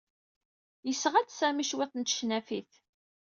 [0.87, 2.71] Yesɣa-d Sami cwiṭ n tecnafit.